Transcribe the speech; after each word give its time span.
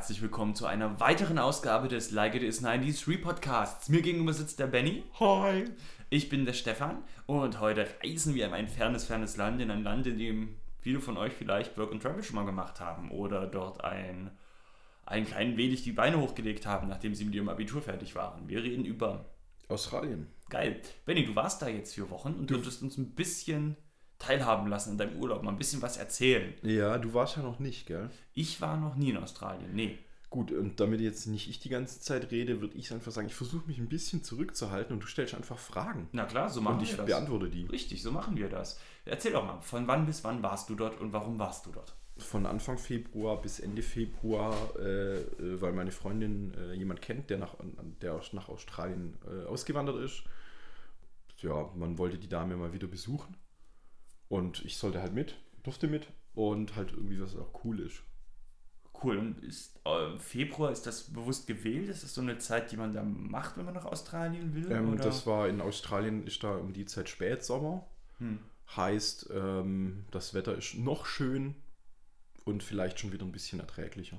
herzlich 0.00 0.22
willkommen 0.22 0.54
zu 0.54 0.64
einer 0.64 0.98
weiteren 0.98 1.38
Ausgabe 1.38 1.86
des 1.86 2.10
Like 2.10 2.34
It 2.34 2.42
Is 2.42 2.62
93 2.62 3.20
Podcasts. 3.20 3.90
Mir 3.90 4.00
gegenüber 4.00 4.32
sitzt 4.32 4.58
der 4.58 4.66
Benny. 4.66 5.04
Hi. 5.20 5.66
Ich 6.08 6.30
bin 6.30 6.46
der 6.46 6.54
Stefan 6.54 7.04
und 7.26 7.60
heute 7.60 7.86
reisen 8.02 8.34
wir 8.34 8.46
in 8.46 8.54
ein 8.54 8.66
fernes, 8.66 9.04
fernes 9.04 9.36
Land, 9.36 9.60
in 9.60 9.70
ein 9.70 9.82
Land, 9.82 10.06
in 10.06 10.16
dem 10.16 10.56
viele 10.78 11.00
von 11.00 11.18
euch 11.18 11.34
vielleicht 11.34 11.76
Work 11.76 11.92
and 11.92 12.02
Travel 12.02 12.22
schon 12.22 12.36
mal 12.36 12.46
gemacht 12.46 12.80
haben 12.80 13.10
oder 13.10 13.46
dort 13.46 13.84
ein, 13.84 14.30
ein 15.04 15.26
klein 15.26 15.58
wenig 15.58 15.82
die 15.82 15.92
Beine 15.92 16.18
hochgelegt 16.18 16.64
haben, 16.64 16.88
nachdem 16.88 17.14
sie 17.14 17.26
mit 17.26 17.34
ihrem 17.34 17.50
Abitur 17.50 17.82
fertig 17.82 18.14
waren. 18.14 18.48
Wir 18.48 18.62
reden 18.62 18.86
über 18.86 19.26
Australien. 19.68 20.28
Geil. 20.48 20.80
Benny, 21.04 21.26
du 21.26 21.36
warst 21.36 21.60
da 21.60 21.68
jetzt 21.68 21.94
vier 21.94 22.08
Wochen 22.08 22.32
und 22.32 22.48
dürftest 22.48 22.82
uns 22.82 22.96
ein 22.96 23.14
bisschen 23.14 23.76
teilhaben 24.20 24.68
lassen 24.68 24.92
in 24.92 24.98
deinem 24.98 25.16
Urlaub, 25.16 25.42
mal 25.42 25.50
ein 25.50 25.58
bisschen 25.58 25.82
was 25.82 25.96
erzählen. 25.96 26.54
Ja, 26.62 26.98
du 26.98 27.12
warst 27.14 27.36
ja 27.36 27.42
noch 27.42 27.58
nicht, 27.58 27.86
gell? 27.86 28.10
Ich 28.34 28.60
war 28.60 28.76
noch 28.76 28.94
nie 28.94 29.10
in 29.10 29.16
Australien, 29.16 29.74
nee. 29.74 29.98
Gut, 30.28 30.52
und 30.52 30.78
damit 30.78 31.00
jetzt 31.00 31.26
nicht 31.26 31.50
ich 31.50 31.58
die 31.58 31.70
ganze 31.70 32.00
Zeit 32.00 32.30
rede, 32.30 32.60
würde 32.60 32.76
ich 32.76 32.92
einfach 32.92 33.10
sagen, 33.10 33.26
ich 33.26 33.34
versuche 33.34 33.66
mich 33.66 33.78
ein 33.78 33.88
bisschen 33.88 34.22
zurückzuhalten 34.22 34.94
und 34.94 35.02
du 35.02 35.08
stellst 35.08 35.34
einfach 35.34 35.58
Fragen. 35.58 36.08
Na 36.12 36.24
klar, 36.24 36.48
so 36.48 36.60
machen 36.60 36.74
und 36.74 36.80
wir 36.82 36.88
ich 36.88 36.96
das. 36.96 37.06
beantworte 37.06 37.50
die. 37.50 37.66
Richtig, 37.66 38.00
so 38.00 38.12
machen 38.12 38.36
wir 38.36 38.48
das. 38.48 38.78
Erzähl 39.06 39.32
doch 39.32 39.44
mal, 39.44 39.60
von 39.60 39.88
wann 39.88 40.06
bis 40.06 40.22
wann 40.22 40.40
warst 40.40 40.70
du 40.70 40.76
dort 40.76 41.00
und 41.00 41.12
warum 41.12 41.40
warst 41.40 41.66
du 41.66 41.72
dort? 41.72 41.96
Von 42.16 42.46
Anfang 42.46 42.78
Februar 42.78 43.40
bis 43.42 43.58
Ende 43.58 43.82
Februar, 43.82 44.54
äh, 44.78 45.16
äh, 45.16 45.60
weil 45.60 45.72
meine 45.72 45.90
Freundin 45.90 46.54
äh, 46.54 46.74
jemand 46.74 47.02
kennt, 47.02 47.28
der 47.30 47.38
nach, 47.38 47.56
der 48.00 48.20
nach 48.32 48.48
Australien 48.48 49.18
äh, 49.26 49.46
ausgewandert 49.46 49.96
ist. 50.04 50.22
Ja, 51.38 51.70
man 51.74 51.98
wollte 51.98 52.18
die 52.18 52.28
Dame 52.28 52.54
mal 52.56 52.72
wieder 52.72 52.86
besuchen. 52.86 53.34
Und 54.30 54.64
ich 54.64 54.76
sollte 54.76 55.02
halt 55.02 55.12
mit, 55.12 55.34
durfte 55.64 55.88
mit 55.88 56.06
und 56.34 56.76
halt 56.76 56.92
irgendwie, 56.92 57.20
was 57.20 57.36
auch 57.36 57.64
cool 57.64 57.80
ist. 57.80 58.04
Cool. 59.02 59.18
Und 59.18 59.42
ist, 59.42 59.80
äh, 59.84 60.16
Februar, 60.18 60.70
ist 60.70 60.86
das 60.86 61.12
bewusst 61.12 61.48
gewählt? 61.48 61.88
Ist 61.88 62.04
das 62.04 62.14
so 62.14 62.20
eine 62.20 62.38
Zeit, 62.38 62.70
die 62.70 62.76
man 62.76 62.94
da 62.94 63.02
macht, 63.02 63.56
wenn 63.56 63.64
man 63.64 63.74
nach 63.74 63.86
Australien 63.86 64.54
will? 64.54 64.70
Ähm, 64.70 64.96
das 64.98 65.26
war 65.26 65.48
in 65.48 65.60
Australien, 65.60 66.26
ist 66.28 66.44
da 66.44 66.54
um 66.54 66.72
die 66.72 66.86
Zeit 66.86 67.08
Spätsommer. 67.08 67.88
Hm. 68.18 68.38
Heißt, 68.76 69.30
ähm, 69.34 70.04
das 70.12 70.32
Wetter 70.32 70.56
ist 70.56 70.76
noch 70.76 71.06
schön 71.06 71.56
und 72.44 72.62
vielleicht 72.62 73.00
schon 73.00 73.12
wieder 73.12 73.24
ein 73.24 73.32
bisschen 73.32 73.58
erträglicher. 73.58 74.18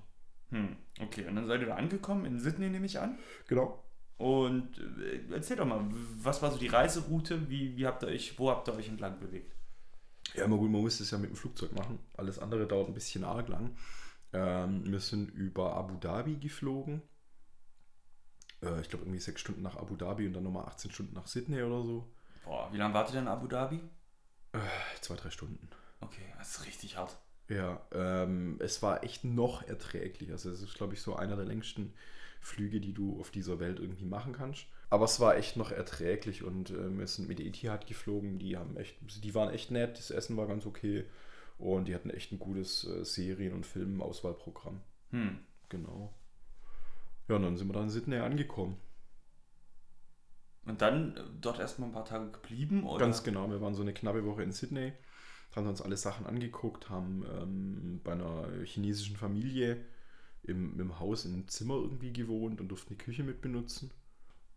Hm. 0.50 0.76
Okay, 1.00 1.26
und 1.26 1.38
dann 1.38 1.48
seid 1.48 1.62
ihr 1.62 1.68
da 1.68 1.76
angekommen, 1.76 2.26
in 2.26 2.38
Sydney 2.38 2.70
nehme 2.70 2.86
ich 2.86 3.00
an. 3.00 3.18
Genau. 3.48 3.82
Und 4.18 4.78
äh, 4.78 5.34
erzähl 5.34 5.56
doch 5.56 5.66
mal, 5.66 5.86
was 6.18 6.42
war 6.42 6.52
so 6.52 6.58
die 6.58 6.68
Reiseroute? 6.68 7.50
Wie, 7.50 7.78
wie 7.78 7.88
habt 7.88 8.04
ihr 8.04 8.10
euch, 8.10 8.38
wo 8.38 8.50
habt 8.50 8.68
ihr 8.68 8.74
euch 8.74 8.90
entlang 8.90 9.18
bewegt? 9.22 9.56
Ja, 10.34 10.46
immer 10.46 10.58
gut, 10.58 10.72
man 10.72 10.82
muss 10.82 11.00
das 11.00 11.12
ja 11.12 11.18
mit 11.18 11.30
dem 11.30 11.36
Flugzeug 11.36 11.74
machen. 11.74 12.00
Alles 12.16 12.40
andere 12.40 12.68
dauert 12.68 12.88
ein 12.88 12.94
bisschen 12.94 13.24
arg 13.24 13.48
lang. 13.50 13.76
Ähm, 14.34 14.90
wir 14.90 15.00
sind 15.00 15.30
über 15.32 15.76
Abu 15.76 15.96
Dhabi 15.98 16.38
geflogen. 16.38 17.02
Äh, 18.62 18.82
ich 18.82 18.90
glaube 18.90 19.06
irgendwie 19.06 19.20
sechs 19.20 19.42
Stunden 19.42 19.62
nach 19.62 19.76
Abu 19.76 19.96
Dhabi 19.96 20.28
und 20.28 20.34
dann 20.34 20.44
nochmal 20.44 20.66
18 20.66 20.92
Stunden 20.92 21.16
nach 21.16 21.28
Sydney 21.28 21.62
oder 21.62 21.84
so. 21.84 22.14
Boah, 22.46 22.70
wie 22.72 22.78
lange 22.78 22.94
wart 22.94 23.14
ihr 23.14 23.20
in 23.20 23.28
Abu 23.28 23.48
Dhabi? 23.48 23.82
Äh, 24.54 24.60
zwei, 25.02 25.16
drei 25.16 25.30
Stunden. 25.30 25.70
Okay, 26.00 26.34
das 26.38 26.58
ist 26.58 26.66
richtig 26.66 26.98
hart. 26.98 27.18
Ja, 27.50 27.82
ähm, 27.92 28.58
es 28.60 28.82
war 28.82 29.04
echt 29.04 29.26
noch 29.26 29.64
erträglich. 29.64 30.32
Also 30.32 30.50
es 30.50 30.62
ist, 30.62 30.76
glaube 30.76 30.94
ich, 30.94 31.02
so 31.02 31.16
einer 31.16 31.36
der 31.36 31.46
längsten 31.46 31.94
Flüge, 32.42 32.82
die 32.82 32.94
du 32.94 33.20
auf 33.20 33.32
dieser 33.32 33.60
Welt 33.60 33.80
irgendwie 33.80 34.06
machen 34.06 34.34
kannst. 34.34 34.66
Aber 34.90 35.06
es 35.06 35.20
war 35.20 35.38
echt 35.38 35.56
noch 35.56 35.72
erträglich 35.72 36.44
und 36.44 36.72
äh, 36.72 36.98
wir 36.98 37.08
sind 37.08 37.30
mit 37.30 37.40
Etihad 37.40 37.88
geflogen. 37.88 38.40
Die 38.40 38.58
haben 38.58 38.76
echt, 38.76 38.98
die 39.24 39.34
waren 39.34 39.54
echt 39.54 39.72
nett. 39.72 39.98
Das 39.98 40.12
Essen 40.12 40.36
war 40.36 40.48
ganz 40.48 40.66
okay 40.66 41.06
und 41.58 41.88
die 41.88 41.96
hatten 41.96 42.10
echt 42.10 42.32
ein 42.32 42.40
gutes 42.40 42.84
äh, 42.86 43.06
Serien- 43.06 43.54
und 43.54 43.66
Filmauswahlprogramm. 43.66 44.82
Hm. 45.12 45.40
Genau. 45.70 46.14
Ja, 47.30 47.36
und 47.36 47.44
dann 47.44 47.56
sind 47.56 47.70
wir 47.70 47.74
dann 47.74 47.84
in 47.84 47.90
Sydney 47.90 48.18
angekommen. 48.18 48.78
Und 50.66 50.82
dann 50.82 51.16
äh, 51.16 51.22
dort 51.40 51.60
erstmal 51.60 51.90
ein 51.90 51.94
paar 51.94 52.06
Tage 52.06 52.32
geblieben? 52.32 52.84
Oder? 52.84 53.06
Ganz 53.06 53.24
genau. 53.24 53.50
Wir 53.50 53.62
waren 53.62 53.76
so 53.76 53.84
eine 53.84 53.94
knappe 53.94 54.26
Woche 54.26 54.44
in 54.44 54.52
Sydney, 54.52 54.94
haben 55.56 55.68
uns 55.68 55.82
alle 55.82 55.98
Sachen 55.98 56.26
angeguckt, 56.26 56.90
haben 56.90 57.24
ähm, 57.40 58.02
bei 58.04 58.14
einer 58.14 58.48
chinesischen 58.66 59.16
Familie 59.16 59.86
im, 60.44 60.80
im 60.80 61.00
Haus 61.00 61.26
in 61.26 61.34
einem 61.34 61.48
Zimmer 61.48 61.76
irgendwie 61.76 62.12
gewohnt 62.14 62.60
und 62.62 62.68
durften 62.70 62.90
die 62.98 63.04
Küche 63.04 63.24
mit 63.24 63.42
benutzen. 63.42 63.92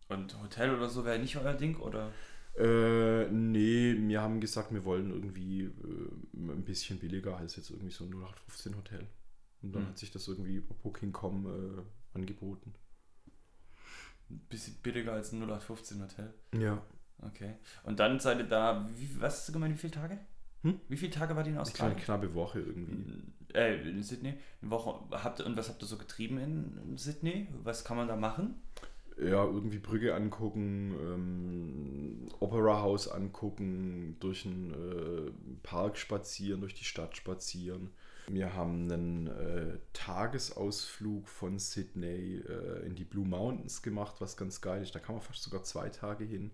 Und 0.08 0.40
Hotel 0.42 0.74
oder 0.74 0.88
so 0.88 1.04
wäre 1.04 1.18
nicht 1.18 1.36
euer 1.36 1.54
Ding, 1.54 1.76
oder? 1.76 2.10
Äh, 2.56 3.28
nee, 3.30 3.94
wir 3.98 4.20
haben 4.22 4.40
gesagt, 4.40 4.72
wir 4.72 4.84
wollen 4.84 5.10
irgendwie 5.10 5.62
äh, 5.62 5.70
ein 6.34 6.64
bisschen 6.64 6.98
billiger 6.98 7.36
als 7.36 7.56
jetzt 7.56 7.70
irgendwie 7.70 7.90
so 7.92 8.04
ein 8.04 8.10
0815 8.12 8.76
Hotel. 8.76 9.06
Und 9.62 9.72
dann 9.74 9.82
Hm. 9.82 9.88
hat 9.88 9.98
sich 9.98 10.10
das 10.12 10.28
irgendwie 10.28 10.60
Booking.com 10.60 11.46
äh, 11.46 11.82
angeboten. 12.16 12.74
Ein 14.30 14.38
bisschen 14.48 14.74
billiger 14.82 15.12
als 15.12 15.32
ein 15.32 15.40
0815 15.42 16.00
Hotel. 16.02 16.34
Ja. 16.54 16.80
Okay. 17.22 17.54
Und 17.84 17.98
dann 18.00 18.20
seid 18.20 18.38
ihr 18.38 18.44
da, 18.44 18.88
wie, 18.96 19.08
was 19.20 19.38
hast 19.38 19.48
du 19.48 19.52
gemeint, 19.52 19.74
wie 19.74 19.78
viele 19.78 19.92
Tage? 19.92 20.18
Hm? 20.62 20.80
Wie 20.88 20.96
viele 20.96 21.12
Tage 21.12 21.34
war 21.36 21.42
die 21.44 21.50
in 21.50 21.56
Eine 21.58 21.64
kleine 21.70 21.94
Australien? 21.94 21.98
knappe 21.98 22.34
Woche 22.34 22.60
irgendwie. 22.60 23.22
Äh, 23.54 23.88
in 23.88 24.02
Sydney. 24.02 24.34
Eine 24.62 24.70
Woche. 24.70 25.00
Habt, 25.12 25.40
ihr- 25.40 25.46
und 25.46 25.56
was 25.56 25.68
habt 25.68 25.82
ihr 25.82 25.86
so 25.86 25.96
getrieben 25.96 26.38
in, 26.38 26.96
Sydney? 26.98 27.48
Was 27.62 27.84
kann 27.84 27.96
man 27.96 28.08
da 28.08 28.16
machen? 28.16 28.62
Ja, 29.16 29.44
irgendwie 29.44 29.78
Brücke 29.78 30.12
angucken, 30.14 30.92
ähm, 31.00 32.28
Opera 32.40 32.82
House 32.82 33.06
angucken, 33.06 34.16
durch 34.18 34.44
einen 34.44 34.72
äh, 34.72 35.30
Park 35.62 35.96
spazieren, 35.98 36.60
durch 36.60 36.74
die 36.74 36.84
Stadt 36.84 37.16
spazieren. 37.16 37.90
Wir 38.26 38.54
haben 38.54 38.90
einen 38.90 39.26
äh, 39.28 39.78
Tagesausflug 39.92 41.28
von 41.28 41.58
Sydney 41.58 42.38
äh, 42.48 42.86
in 42.86 42.94
die 42.96 43.04
Blue 43.04 43.26
Mountains 43.26 43.82
gemacht, 43.82 44.16
was 44.18 44.36
ganz 44.36 44.60
geil 44.60 44.82
ist. 44.82 44.94
Da 44.94 44.98
kann 44.98 45.14
man 45.14 45.22
fast 45.22 45.42
sogar 45.42 45.62
zwei 45.62 45.90
Tage 45.90 46.24
hin. 46.24 46.50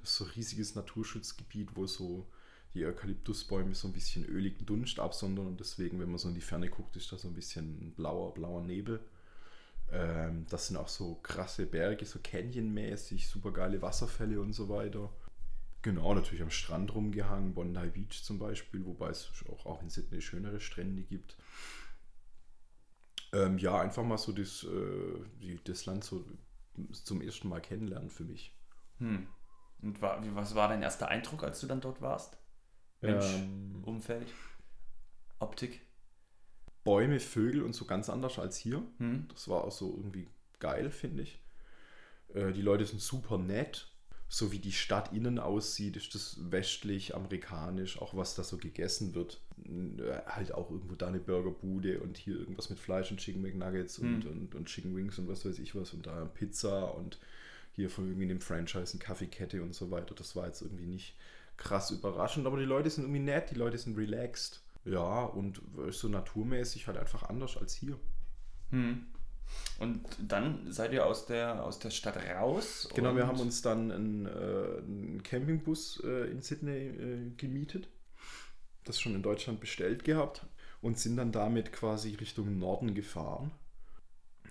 Das 0.00 0.10
ist 0.10 0.16
so 0.16 0.24
ein 0.24 0.30
riesiges 0.30 0.74
Naturschutzgebiet, 0.76 1.70
wo 1.74 1.86
so 1.86 2.26
die 2.74 2.84
Eukalyptusbäume 2.84 3.74
so 3.74 3.88
ein 3.88 3.92
bisschen 3.92 4.24
öligen 4.26 4.66
Dunst 4.66 5.00
absondern 5.00 5.46
und 5.46 5.60
deswegen, 5.60 6.00
wenn 6.00 6.10
man 6.10 6.18
so 6.18 6.28
in 6.28 6.34
die 6.34 6.40
Ferne 6.40 6.68
guckt, 6.68 6.96
ist 6.96 7.10
da 7.12 7.18
so 7.18 7.28
ein 7.28 7.34
bisschen 7.34 7.92
blauer, 7.94 8.34
blauer 8.34 8.62
Nebel. 8.62 9.00
Ähm, 9.90 10.46
das 10.50 10.66
sind 10.66 10.76
auch 10.76 10.88
so 10.88 11.16
krasse 11.16 11.66
Berge, 11.66 12.04
so 12.04 12.18
Canyon-mäßig, 12.22 13.28
super 13.28 13.52
geile 13.52 13.80
Wasserfälle 13.80 14.40
und 14.40 14.52
so 14.52 14.68
weiter. 14.68 15.10
Genau, 15.82 16.12
natürlich 16.12 16.42
am 16.42 16.50
Strand 16.50 16.94
rumgehangen, 16.94 17.54
Bondi 17.54 17.88
Beach 17.88 18.22
zum 18.22 18.38
Beispiel, 18.38 18.84
wobei 18.84 19.10
es 19.10 19.30
auch, 19.48 19.64
auch 19.64 19.82
in 19.82 19.90
Sydney 19.90 20.20
schönere 20.20 20.60
Strände 20.60 21.02
gibt. 21.02 21.36
Ähm, 23.32 23.58
ja, 23.58 23.80
einfach 23.80 24.04
mal 24.04 24.18
so 24.18 24.32
das, 24.32 24.64
äh, 24.64 25.58
das 25.64 25.86
Land 25.86 26.04
so 26.04 26.24
zum 26.92 27.20
ersten 27.20 27.48
Mal 27.48 27.60
kennenlernen 27.60 28.10
für 28.10 28.24
mich. 28.24 28.54
Hm. 28.98 29.26
Und 29.82 30.02
war, 30.02 30.20
was 30.34 30.54
war 30.54 30.68
dein 30.68 30.82
erster 30.82 31.08
Eindruck, 31.08 31.44
als 31.44 31.60
du 31.60 31.66
dann 31.66 31.80
dort 31.80 32.00
warst? 32.00 32.37
Mensch, 33.00 33.24
Ähm, 33.24 33.82
Umfeld, 33.84 34.28
Optik. 35.38 35.82
Bäume, 36.84 37.20
Vögel 37.20 37.62
und 37.62 37.74
so 37.74 37.84
ganz 37.84 38.08
anders 38.08 38.38
als 38.38 38.56
hier. 38.56 38.82
Hm? 38.98 39.26
Das 39.32 39.48
war 39.48 39.64
auch 39.64 39.72
so 39.72 39.94
irgendwie 39.96 40.26
geil, 40.58 40.90
finde 40.90 41.22
ich. 41.24 41.38
Äh, 42.34 42.52
die 42.52 42.62
Leute 42.62 42.86
sind 42.86 43.00
super 43.00 43.36
nett. 43.38 43.92
So 44.30 44.52
wie 44.52 44.58
die 44.58 44.72
Stadt 44.72 45.12
innen 45.14 45.38
aussieht, 45.38 45.96
ist 45.96 46.14
das 46.14 46.36
westlich, 46.50 47.14
amerikanisch, 47.14 48.00
auch 48.00 48.14
was 48.14 48.34
da 48.34 48.42
so 48.44 48.58
gegessen 48.58 49.14
wird. 49.14 49.40
Äh, 49.66 50.20
Halt 50.26 50.52
auch 50.54 50.70
irgendwo 50.70 50.94
da 50.94 51.08
eine 51.08 51.18
Burgerbude 51.20 52.00
und 52.00 52.16
hier 52.18 52.36
irgendwas 52.36 52.68
mit 52.70 52.78
Fleisch 52.78 53.10
und 53.10 53.18
Chicken 53.20 53.42
McNuggets 53.42 53.98
und, 53.98 54.24
Hm. 54.24 54.30
und, 54.30 54.54
und 54.54 54.66
Chicken 54.66 54.94
Wings 54.96 55.18
und 55.18 55.28
was 55.28 55.44
weiß 55.44 55.58
ich 55.58 55.74
was 55.74 55.92
und 55.92 56.06
da 56.06 56.24
Pizza 56.26 56.94
und 56.94 57.18
hier 57.72 57.90
von 57.90 58.06
irgendwie 58.08 58.28
dem 58.28 58.40
Franchise 58.40 58.92
eine 58.92 58.98
Kaffeekette 59.04 59.62
und 59.62 59.74
so 59.74 59.90
weiter. 59.90 60.14
Das 60.14 60.34
war 60.36 60.46
jetzt 60.46 60.62
irgendwie 60.62 60.86
nicht 60.86 61.14
krass 61.58 61.90
überraschend, 61.90 62.46
aber 62.46 62.56
die 62.56 62.64
Leute 62.64 62.88
sind 62.88 63.04
irgendwie 63.04 63.20
nett, 63.20 63.50
die 63.50 63.56
Leute 63.56 63.76
sind 63.76 63.98
relaxed. 63.98 64.62
Ja, 64.84 65.24
und 65.24 65.60
so 65.90 66.08
naturmäßig 66.08 66.86
halt 66.86 66.96
einfach 66.96 67.24
anders 67.24 67.58
als 67.58 67.74
hier. 67.74 67.98
Hm. 68.70 69.06
Und 69.78 70.04
dann 70.18 70.70
seid 70.70 70.92
ihr 70.92 71.06
aus 71.06 71.26
der, 71.26 71.64
aus 71.64 71.78
der 71.78 71.90
Stadt 71.90 72.16
raus? 72.16 72.88
Genau, 72.94 73.14
wir 73.16 73.26
haben 73.26 73.40
uns 73.40 73.62
dann 73.62 73.90
einen, 73.90 74.26
äh, 74.26 74.28
einen 74.28 75.22
Campingbus 75.22 76.02
äh, 76.04 76.30
in 76.30 76.42
Sydney 76.42 76.88
äh, 76.88 77.30
gemietet, 77.36 77.88
das 78.84 79.00
schon 79.00 79.14
in 79.14 79.22
Deutschland 79.22 79.60
bestellt 79.60 80.04
gehabt 80.04 80.46
und 80.80 80.98
sind 80.98 81.16
dann 81.16 81.32
damit 81.32 81.72
quasi 81.72 82.14
Richtung 82.14 82.58
Norden 82.58 82.94
gefahren. 82.94 83.52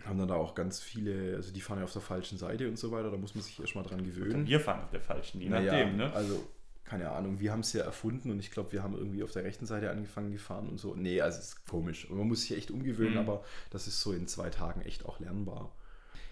Haben 0.06 0.20
dann 0.20 0.30
da 0.30 0.36
auch 0.36 0.56
ganz 0.56 0.80
viele, 0.80 1.36
also 1.36 1.52
die 1.52 1.62
fahren 1.62 1.80
ja 1.80 1.84
auf 1.84 1.94
der 1.94 2.02
falschen 2.02 2.38
Seite 2.38 2.68
und 2.68 2.80
so 2.80 2.92
weiter, 2.92 3.12
da 3.12 3.18
muss 3.18 3.36
man 3.36 3.44
sich 3.44 3.60
erstmal 3.60 3.84
dran 3.84 4.04
gewöhnen. 4.04 4.48
Wir 4.48 4.60
fahren 4.60 4.84
auf 4.84 4.92
der 4.92 5.02
falschen, 5.02 5.42
je 5.42 5.50
Naja, 5.50 5.74
nachdem, 5.74 5.98
ne? 5.98 6.14
Also, 6.14 6.48
keine 6.88 7.12
Ahnung, 7.12 7.40
wir 7.40 7.52
haben 7.52 7.60
es 7.60 7.74
ja 7.74 7.84
erfunden 7.84 8.32
und 8.32 8.40
ich 8.40 8.50
glaube, 8.52 8.72
wir 8.72 8.82
haben 8.82 8.96
irgendwie 8.96 9.22
auf 9.24 9.32
der 9.32 9.44
rechten 9.44 9.66
Seite 9.66 9.92
angefangen 9.92 10.32
gefahren 10.32 10.70
und 10.70 10.80
so. 10.80 10.96
Nee, 10.96 11.22
also 11.22 11.38
es 11.40 11.50
ist 11.50 11.68
komisch. 11.68 12.10
Man 12.10 12.28
muss 12.28 12.42
sich 12.42 12.58
echt 12.58 12.72
umgewöhnen, 12.72 13.14
Mhm. 13.14 13.20
aber 13.20 13.44
das 13.72 13.88
ist 13.88 14.02
so 14.02 14.14
in 14.14 14.28
zwei 14.28 14.50
Tagen 14.50 14.82
echt 14.82 15.06
auch 15.06 15.20
lernbar. 15.20 15.72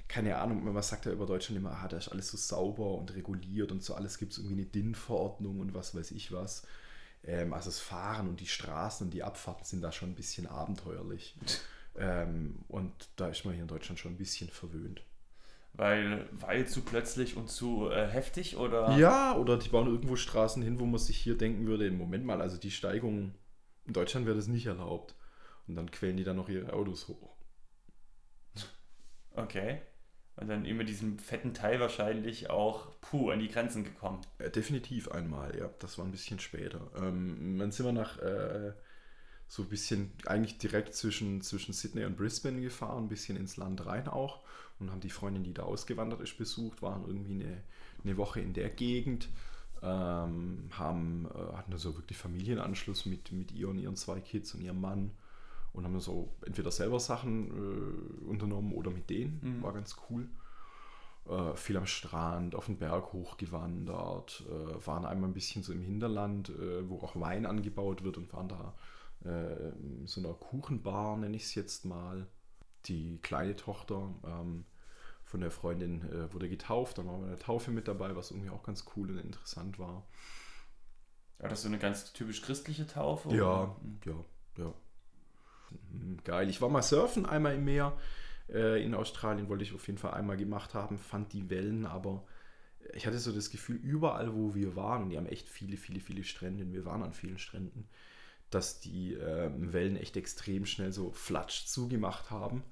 Keine 0.07 0.37
Ahnung, 0.37 0.63
man 0.63 0.81
sagt 0.83 1.05
ja 1.05 1.11
über 1.11 1.25
Deutschland 1.25 1.57
immer, 1.59 1.71
ah, 1.71 1.87
da 1.87 1.97
ist 1.97 2.09
alles 2.09 2.29
so 2.29 2.37
sauber 2.37 2.93
und 2.95 3.13
reguliert 3.15 3.71
und 3.71 3.83
so 3.83 3.95
alles 3.95 4.17
gibt 4.17 4.31
es 4.33 4.37
irgendwie 4.37 4.55
eine 4.61 4.65
DIN-Verordnung 4.65 5.59
und 5.59 5.73
was 5.73 5.93
weiß 5.95 6.11
ich 6.11 6.31
was. 6.31 6.63
Ähm, 7.23 7.53
also 7.53 7.69
das 7.69 7.79
Fahren 7.79 8.27
und 8.29 8.39
die 8.39 8.47
Straßen 8.47 9.07
und 9.07 9.13
die 9.13 9.23
Abfahrten 9.23 9.65
sind 9.65 9.81
da 9.81 9.91
schon 9.91 10.09
ein 10.11 10.15
bisschen 10.15 10.47
abenteuerlich. 10.47 11.35
Ähm, 11.97 12.57
und 12.67 12.91
da 13.15 13.29
ist 13.29 13.45
man 13.45 13.53
hier 13.53 13.61
in 13.63 13.69
Deutschland 13.69 13.97
schon 13.99 14.11
ein 14.11 14.17
bisschen 14.17 14.49
verwöhnt. 14.49 15.01
Weil, 15.77 16.29
weil 16.31 16.67
zu 16.67 16.81
plötzlich 16.81 17.35
und 17.35 17.49
zu 17.49 17.89
äh, 17.89 18.07
heftig 18.07 18.55
oder? 18.55 18.97
Ja, 18.97 19.35
oder 19.35 19.57
die 19.57 19.69
bauen 19.69 19.87
irgendwo 19.87 20.15
Straßen 20.15 20.63
hin, 20.63 20.79
wo 20.79 20.85
man 20.85 20.99
sich 20.99 21.17
hier 21.17 21.37
denken 21.37 21.67
würde, 21.67 21.91
Moment 21.91 22.25
mal, 22.25 22.41
also 22.41 22.57
die 22.57 22.71
Steigung 22.71 23.33
in 23.85 23.93
Deutschland 23.93 24.25
wäre 24.25 24.37
das 24.37 24.47
nicht 24.47 24.65
erlaubt. 24.65 25.15
Und 25.67 25.75
dann 25.75 25.91
quälen 25.91 26.17
die 26.17 26.23
dann 26.23 26.35
noch 26.37 26.49
ihre 26.49 26.73
Autos 26.73 27.07
hoch. 27.07 27.35
Okay. 29.31 29.81
Und 30.37 30.47
dann 30.49 30.65
immer 30.65 30.83
diesem 30.83 31.17
fetten 31.17 31.53
Teil 31.53 31.79
wahrscheinlich 31.79 32.49
auch, 32.49 32.99
puh, 32.99 33.31
an 33.31 33.39
die 33.39 33.47
Grenzen 33.47 33.83
gekommen. 33.83 34.21
Äh, 34.37 34.49
definitiv 34.49 35.09
einmal, 35.09 35.57
ja. 35.57 35.69
Das 35.79 35.97
war 35.97 36.05
ein 36.05 36.11
bisschen 36.11 36.39
später. 36.39 36.91
Ähm, 36.97 37.57
dann 37.57 37.71
sind 37.71 37.85
wir 37.85 37.93
nach 37.93 38.19
äh, 38.19 38.73
so 39.47 39.63
ein 39.63 39.69
bisschen, 39.69 40.11
eigentlich 40.25 40.57
direkt 40.57 40.93
zwischen, 40.93 41.41
zwischen 41.41 41.73
Sydney 41.73 42.03
und 42.05 42.17
Brisbane 42.17 42.61
gefahren, 42.61 43.05
ein 43.05 43.09
bisschen 43.09 43.37
ins 43.37 43.57
Land 43.57 43.85
rein 43.85 44.07
auch. 44.07 44.43
Und 44.79 44.91
haben 44.91 44.99
die 44.99 45.09
Freundin, 45.09 45.43
die 45.43 45.53
da 45.53 45.63
ausgewandert 45.63 46.21
ist, 46.21 46.37
besucht, 46.37 46.81
waren 46.81 47.05
irgendwie 47.07 47.33
eine, 47.33 47.63
eine 48.03 48.17
Woche 48.17 48.41
in 48.41 48.53
der 48.53 48.69
Gegend. 48.69 49.29
Ähm, 49.81 50.69
haben, 50.71 51.27
äh, 51.33 51.55
hatten 51.55 51.77
so 51.77 51.95
wirklich 51.95 52.17
Familienanschluss 52.17 53.05
mit, 53.05 53.31
mit 53.31 53.51
ihr 53.51 53.69
und 53.69 53.77
ihren 53.77 53.95
zwei 53.95 54.19
Kids 54.19 54.53
und 54.53 54.61
ihrem 54.61 54.81
Mann 54.81 55.11
und 55.73 55.83
haben 55.83 55.99
so 55.99 56.33
entweder 56.45 56.71
selber 56.71 56.99
Sachen 56.99 57.49
äh, 57.49 58.25
unternommen 58.25 58.73
oder 58.73 58.91
mit 58.91 59.09
denen. 59.09 59.39
Mhm. 59.41 59.63
War 59.63 59.73
ganz 59.73 59.95
cool. 60.09 60.27
Äh, 61.27 61.55
viel 61.55 61.77
am 61.77 61.87
Strand, 61.87 62.55
auf 62.55 62.67
den 62.67 62.77
Berg 62.77 63.11
hochgewandert, 63.11 64.43
äh, 64.47 64.85
waren 64.85 65.05
einmal 65.05 65.29
ein 65.29 65.33
bisschen 65.33 65.63
so 65.63 65.73
im 65.73 65.81
Hinterland, 65.81 66.49
äh, 66.49 66.87
wo 66.87 66.99
auch 66.99 67.19
Wein 67.19 67.45
angebaut 67.45 68.03
wird 68.03 68.17
und 68.17 68.31
waren 68.33 68.49
da 68.49 68.73
in 69.23 70.05
so 70.05 70.21
einer 70.21 70.33
Kuchenbar, 70.33 71.17
nenne 71.17 71.35
ich 71.35 71.45
es 71.45 71.55
jetzt 71.55 71.83
mal. 71.83 72.27
Die 72.85 73.19
kleine 73.21 73.55
Tochter 73.55 74.13
ähm, 74.25 74.65
von 75.23 75.41
der 75.41 75.51
Freundin 75.51 76.01
äh, 76.11 76.31
wurde 76.33 76.49
getauft, 76.49 76.97
dann 76.97 77.07
war 77.07 77.15
eine 77.15 77.37
Taufe 77.37 77.71
mit 77.71 77.87
dabei, 77.87 78.15
was 78.15 78.31
irgendwie 78.31 78.49
auch 78.49 78.63
ganz 78.63 78.85
cool 78.95 79.11
und 79.11 79.17
interessant 79.17 79.79
war. 79.79 80.05
War 81.39 81.49
das 81.49 81.63
so 81.63 81.67
eine 81.67 81.79
ganz 81.79 82.13
typisch 82.13 82.41
christliche 82.41 82.87
Taufe? 82.87 83.35
Ja, 83.35 83.63
oder? 83.63 83.75
ja, 84.05 84.63
ja. 84.63 84.73
Hm, 85.91 86.17
geil. 86.23 86.49
Ich 86.49 86.61
war 86.61 86.69
mal 86.69 86.81
surfen 86.81 87.25
einmal 87.25 87.55
im 87.55 87.65
Meer. 87.65 87.97
Äh, 88.49 88.83
in 88.83 88.93
Australien 88.93 89.49
wollte 89.49 89.63
ich 89.63 89.73
auf 89.73 89.87
jeden 89.87 89.99
Fall 89.99 90.13
einmal 90.13 90.37
gemacht 90.37 90.73
haben, 90.73 90.99
fand 90.99 91.33
die 91.33 91.49
Wellen, 91.49 91.85
aber 91.85 92.25
ich 92.93 93.07
hatte 93.07 93.17
so 93.17 93.31
das 93.31 93.49
Gefühl, 93.49 93.77
überall, 93.77 94.33
wo 94.35 94.53
wir 94.53 94.75
waren, 94.75 95.03
und 95.03 95.09
die 95.09 95.17
haben 95.17 95.25
echt 95.25 95.49
viele, 95.49 95.77
viele, 95.77 95.99
viele 95.99 96.23
Strände, 96.23 96.71
wir 96.71 96.85
waren 96.85 97.03
an 97.03 97.13
vielen 97.13 97.39
Stränden, 97.39 97.87
dass 98.55 98.79
die 98.79 99.13
äh, 99.13 99.51
Wellen 99.53 99.97
echt 99.97 100.15
extrem 100.15 100.65
schnell 100.65 100.93
so 100.93 101.11
flatsch 101.11 101.65
zugemacht 101.65 102.31
haben. 102.31 102.63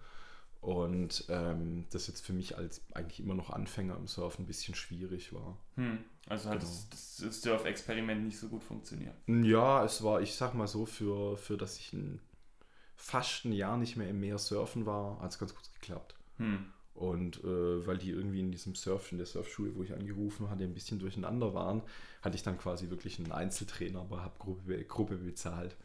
Und 0.61 1.25
ähm, 1.27 1.87
das 1.91 2.07
jetzt 2.07 2.25
für 2.25 2.31
mich 2.31 2.57
als 2.57 2.81
eigentlich 2.93 3.19
immer 3.19 3.35
noch 3.35 3.49
Anfänger 3.49 3.97
im 3.97 4.07
Surfen 4.07 4.43
ein 4.43 4.47
bisschen 4.47 4.75
schwierig 4.75 5.33
war. 5.33 5.57
Hm. 5.75 6.05
Also 6.29 6.49
hat 6.49 6.61
genau. 6.61 6.71
das, 6.89 7.17
das 7.17 7.41
Surf-Experiment 7.41 8.23
nicht 8.23 8.39
so 8.39 8.47
gut 8.47 8.63
funktioniert. 8.63 9.15
Ja, 9.27 9.83
es 9.83 10.01
war, 10.03 10.21
ich 10.21 10.35
sag 10.35 10.53
mal 10.53 10.69
so, 10.69 10.85
für, 10.85 11.35
für 11.35 11.57
dass 11.57 11.77
ich 11.77 11.91
ein 11.91 12.21
fast 12.95 13.43
ein 13.43 13.51
Jahr 13.51 13.75
nicht 13.75 13.97
mehr 13.97 14.07
im 14.07 14.21
Meer 14.21 14.37
surfen 14.37 14.85
war, 14.85 15.19
hat 15.19 15.31
es 15.31 15.39
ganz 15.39 15.53
gut 15.53 15.69
geklappt. 15.73 16.15
Hm. 16.37 16.71
Und 16.93 17.43
äh, 17.43 17.87
weil 17.87 17.97
die 17.97 18.11
irgendwie 18.11 18.39
in 18.39 18.51
diesem 18.51 18.75
Surf, 18.75 19.11
in 19.11 19.17
der 19.17 19.25
Surfschule, 19.25 19.75
wo 19.75 19.83
ich 19.83 19.93
angerufen 19.93 20.49
hatte, 20.49 20.63
ein 20.63 20.75
bisschen 20.75 20.99
durcheinander 20.99 21.53
waren, 21.53 21.81
hatte 22.21 22.35
ich 22.35 22.43
dann 22.43 22.57
quasi 22.57 22.89
wirklich 22.89 23.19
einen 23.19 23.31
Einzeltrainer, 23.31 24.01
aber 24.01 24.21
habe 24.21 24.37
Gruppe, 24.37 24.83
Gruppe 24.83 25.15
bezahlt. 25.15 25.75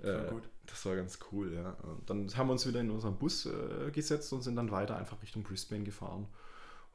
Äh, 0.00 0.30
gut. 0.30 0.42
Das 0.66 0.84
war 0.84 0.96
ganz 0.96 1.20
cool, 1.30 1.54
ja. 1.54 1.70
Und 1.82 2.10
dann 2.10 2.36
haben 2.36 2.48
wir 2.48 2.52
uns 2.52 2.66
wieder 2.66 2.80
in 2.80 2.90
unseren 2.90 3.16
Bus 3.18 3.46
äh, 3.46 3.90
gesetzt 3.92 4.32
und 4.32 4.42
sind 4.42 4.56
dann 4.56 4.70
weiter 4.70 4.96
einfach 4.96 5.22
Richtung 5.22 5.44
Brisbane 5.44 5.84
gefahren. 5.84 6.26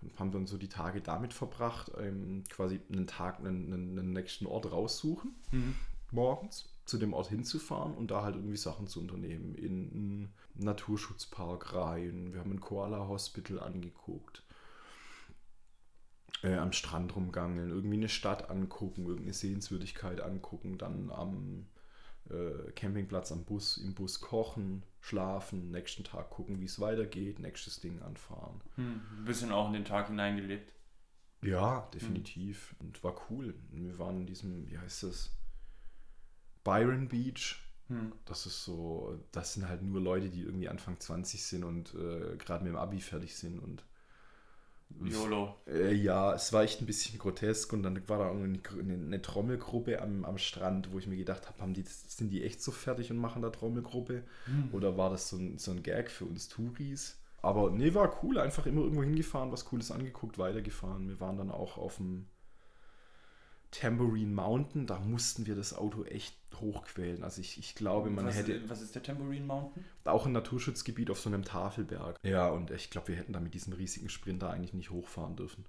Und 0.01 0.19
haben 0.19 0.31
dann 0.31 0.45
so 0.45 0.57
die 0.57 0.69
Tage 0.69 1.01
damit 1.01 1.33
verbracht, 1.33 1.91
ähm, 1.97 2.43
quasi 2.49 2.79
einen 2.91 3.07
Tag, 3.07 3.39
einen, 3.39 3.73
einen, 3.73 4.13
nächsten 4.13 4.45
Ort 4.45 4.71
raussuchen, 4.71 5.33
mhm. 5.51 5.73
morgens 6.11 6.69
zu 6.87 6.97
dem 6.97 7.13
Ort 7.13 7.27
hinzufahren 7.27 7.93
und 7.93 8.11
da 8.11 8.23
halt 8.23 8.35
irgendwie 8.35 8.57
Sachen 8.57 8.87
zu 8.87 9.01
unternehmen. 9.01 9.55
In 9.55 9.91
einen 9.91 10.33
Naturschutzpark 10.55 11.73
rein. 11.73 12.33
Wir 12.33 12.39
haben 12.39 12.51
ein 12.51 12.61
Koala 12.61 13.07
Hospital 13.07 13.59
angeguckt. 13.59 14.43
Äh, 16.43 16.55
am 16.55 16.71
Strand 16.71 17.15
rumgangeln, 17.15 17.71
irgendwie 17.71 17.97
eine 17.97 18.09
Stadt 18.09 18.49
angucken, 18.49 19.05
irgendeine 19.05 19.33
Sehenswürdigkeit 19.33 20.21
angucken, 20.21 20.77
dann 20.77 21.09
am 21.09 21.65
äh, 22.29 22.71
Campingplatz 22.73 23.31
am 23.31 23.43
Bus, 23.43 23.77
im 23.77 23.95
Bus 23.95 24.21
kochen, 24.21 24.83
schlafen, 24.99 25.71
nächsten 25.71 26.03
Tag 26.03 26.29
gucken, 26.29 26.61
wie 26.61 26.65
es 26.65 26.79
weitergeht, 26.79 27.39
nächstes 27.39 27.79
Ding 27.79 28.01
anfahren. 28.01 28.61
Hm, 28.75 29.01
ein 29.19 29.25
bisschen 29.25 29.51
auch 29.51 29.67
in 29.67 29.73
den 29.73 29.85
Tag 29.85 30.07
hineingelebt. 30.07 30.71
Ja, 31.41 31.89
definitiv. 31.93 32.75
Hm. 32.77 32.87
Und 32.87 33.03
war 33.03 33.15
cool. 33.29 33.55
Wir 33.71 33.97
waren 33.97 34.21
in 34.21 34.27
diesem, 34.27 34.69
wie 34.69 34.77
heißt 34.77 35.03
das? 35.03 35.36
Byron 36.67 37.07
Beach. 37.07 37.55
Hm. 37.87 38.11
Das 38.25 38.45
ist 38.45 38.65
so, 38.65 39.17
das 39.31 39.53
sind 39.53 39.69
halt 39.69 39.81
nur 39.81 40.01
Leute, 40.01 40.29
die 40.29 40.41
irgendwie 40.41 40.67
Anfang 40.67 40.99
20 40.99 41.41
sind 41.41 41.63
und 41.63 41.95
äh, 41.95 42.35
gerade 42.35 42.65
mit 42.65 42.73
dem 42.73 42.77
Abi 42.77 42.99
fertig 42.99 43.35
sind 43.35 43.59
und 43.59 43.85
YOLO. 45.01 45.55
Äh, 45.67 45.93
ja, 45.93 46.33
es 46.33 46.51
war 46.51 46.63
echt 46.63 46.81
ein 46.81 46.85
bisschen 46.85 47.19
grotesk 47.19 47.71
und 47.71 47.83
dann 47.83 48.07
war 48.09 48.19
da 48.19 48.31
eine, 48.31 48.59
eine 48.81 49.21
Trommelgruppe 49.21 50.01
am, 50.01 50.25
am 50.25 50.37
Strand, 50.37 50.91
wo 50.91 50.99
ich 50.99 51.07
mir 51.07 51.17
gedacht 51.17 51.47
habe, 51.47 51.71
die, 51.73 51.83
sind 51.83 52.29
die 52.31 52.43
echt 52.43 52.61
so 52.61 52.71
fertig 52.71 53.11
und 53.11 53.17
machen 53.17 53.41
da 53.41 53.49
Trommelgruppe? 53.49 54.23
Hm. 54.45 54.69
Oder 54.73 54.97
war 54.97 55.09
das 55.09 55.29
so 55.29 55.37
ein, 55.37 55.57
so 55.57 55.71
ein 55.71 55.83
Gag 55.83 56.09
für 56.09 56.25
uns 56.25 56.49
Touris? 56.49 57.17
Aber 57.41 57.69
nee, 57.69 57.93
war 57.93 58.23
cool, 58.23 58.39
einfach 58.39 58.65
immer 58.65 58.81
irgendwo 58.81 59.03
hingefahren, 59.03 59.51
was 59.51 59.65
Cooles 59.65 59.91
angeguckt, 59.91 60.37
weitergefahren. 60.37 61.07
Wir 61.07 61.19
waren 61.19 61.37
dann 61.37 61.51
auch 61.51 61.77
auf 61.77 61.97
dem 61.97 62.27
Tambourine 63.71 64.33
Mountain, 64.33 64.87
da 64.87 64.99
mussten 64.99 65.45
wir 65.45 65.55
das 65.55 65.73
Auto 65.73 66.03
echt 66.05 66.36
hochquälen. 66.55 67.23
Also 67.23 67.41
ich, 67.41 67.57
ich 67.57 67.75
glaube, 67.75 68.09
man 68.09 68.25
was, 68.25 68.35
hätte... 68.35 68.69
Was 68.69 68.81
ist 68.81 68.95
der 68.95 69.03
Tambourine 69.03 69.45
Mountain? 69.45 69.85
Auch 70.05 70.25
ein 70.25 70.31
Naturschutzgebiet 70.31 71.09
auf 71.09 71.19
so 71.19 71.29
einem 71.29 71.43
Tafelberg. 71.43 72.17
Ja, 72.23 72.49
und 72.49 72.71
ich 72.71 72.89
glaube, 72.89 73.09
wir 73.09 73.15
hätten 73.15 73.33
da 73.33 73.39
mit 73.39 73.53
diesem 73.53 73.73
riesigen 73.73 74.09
Sprinter 74.09 74.49
eigentlich 74.49 74.73
nicht 74.73 74.89
hochfahren 74.89 75.35
dürfen. 75.35 75.65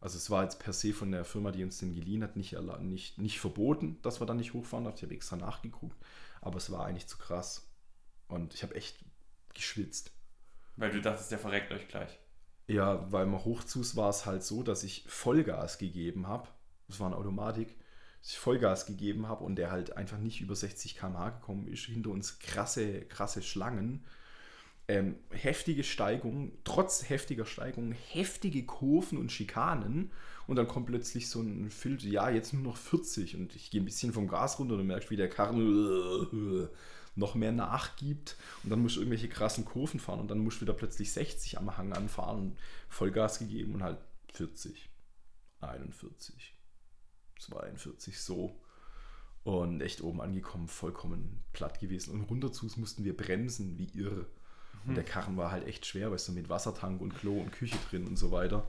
Also 0.00 0.16
es 0.16 0.30
war 0.30 0.42
jetzt 0.42 0.60
per 0.60 0.72
se 0.72 0.92
von 0.92 1.12
der 1.12 1.24
Firma, 1.24 1.52
die 1.52 1.62
uns 1.62 1.78
den 1.78 1.94
geliehen 1.94 2.22
hat, 2.22 2.36
nicht, 2.36 2.56
nicht, 2.80 3.18
nicht 3.18 3.40
verboten, 3.40 3.98
dass 4.02 4.20
wir 4.20 4.26
da 4.26 4.34
nicht 4.34 4.54
hochfahren 4.54 4.84
darf. 4.84 4.96
Ich 4.96 5.02
habe 5.02 5.14
extra 5.14 5.36
nachgeguckt. 5.36 5.96
Aber 6.40 6.56
es 6.56 6.70
war 6.70 6.86
eigentlich 6.86 7.06
zu 7.06 7.18
krass. 7.18 7.70
Und 8.28 8.54
ich 8.54 8.62
habe 8.62 8.74
echt 8.74 9.04
geschwitzt. 9.52 10.12
Weil 10.76 10.90
du 10.90 11.00
dachtest, 11.00 11.30
der 11.30 11.38
verreckt 11.38 11.70
euch 11.72 11.86
gleich. 11.88 12.18
Ja, 12.66 13.10
weil 13.12 13.26
man 13.26 13.44
hochzus 13.44 13.96
war 13.96 14.08
es 14.08 14.24
halt 14.24 14.42
so, 14.42 14.62
dass 14.62 14.84
ich 14.84 15.04
Vollgas 15.06 15.76
gegeben 15.76 16.28
habe 16.28 16.48
das 16.90 17.00
war 17.00 17.06
eine 17.06 17.16
Automatik, 17.16 17.76
dass 18.20 18.32
ich 18.32 18.38
Vollgas 18.38 18.86
gegeben 18.86 19.28
habe 19.28 19.44
und 19.44 19.56
der 19.56 19.70
halt 19.70 19.96
einfach 19.96 20.18
nicht 20.18 20.40
über 20.40 20.54
60 20.54 20.96
km/h 20.96 21.30
gekommen 21.30 21.66
ist. 21.68 21.84
Hinter 21.84 22.10
uns 22.10 22.38
krasse, 22.38 23.02
krasse 23.02 23.42
Schlangen. 23.42 24.04
Ähm, 24.88 25.14
heftige 25.30 25.84
Steigung, 25.84 26.50
trotz 26.64 27.08
heftiger 27.08 27.46
Steigung, 27.46 27.92
heftige 27.92 28.64
Kurven 28.64 29.18
und 29.18 29.30
Schikanen 29.30 30.10
und 30.48 30.56
dann 30.56 30.66
kommt 30.66 30.86
plötzlich 30.86 31.28
so 31.28 31.40
ein 31.40 31.70
Filter, 31.70 32.08
ja, 32.08 32.28
jetzt 32.28 32.52
nur 32.52 32.64
noch 32.64 32.76
40 32.76 33.36
und 33.36 33.54
ich 33.54 33.70
gehe 33.70 33.80
ein 33.80 33.84
bisschen 33.84 34.12
vom 34.12 34.26
Gas 34.26 34.58
runter 34.58 34.74
und 34.74 34.84
merkst, 34.88 35.12
wie 35.12 35.16
der 35.16 35.28
Karren 35.28 36.68
noch 37.14 37.36
mehr 37.36 37.52
nachgibt 37.52 38.36
und 38.64 38.70
dann 38.70 38.82
musst 38.82 38.96
du 38.96 39.00
irgendwelche 39.00 39.28
krassen 39.28 39.64
Kurven 39.64 40.00
fahren 40.00 40.18
und 40.18 40.28
dann 40.28 40.40
musst 40.40 40.56
du 40.56 40.62
wieder 40.62 40.72
plötzlich 40.72 41.12
60 41.12 41.58
am 41.58 41.76
Hang 41.76 41.92
anfahren 41.92 42.40
und 42.40 42.58
Vollgas 42.88 43.38
gegeben 43.38 43.74
und 43.74 43.84
halt 43.84 43.98
40, 44.32 44.90
41, 45.60 46.59
42 47.40 48.20
so. 48.20 48.56
Und 49.42 49.80
echt 49.80 50.02
oben 50.02 50.20
angekommen, 50.20 50.68
vollkommen 50.68 51.42
platt 51.52 51.80
gewesen. 51.80 52.12
Und 52.12 52.22
runterzu 52.22 52.66
mussten 52.76 53.04
wir 53.04 53.16
bremsen, 53.16 53.78
wie 53.78 53.88
irre. 53.94 54.26
Und 54.86 54.94
der 54.94 55.04
mhm. 55.04 55.08
Karren 55.08 55.36
war 55.36 55.50
halt 55.50 55.66
echt 55.66 55.86
schwer, 55.86 56.10
weißt 56.10 56.28
du, 56.28 56.32
mit 56.32 56.48
Wassertank 56.48 57.00
und 57.00 57.14
Klo 57.14 57.40
und 57.40 57.52
Küche 57.52 57.78
drin 57.90 58.06
und 58.06 58.16
so 58.16 58.32
weiter. 58.32 58.66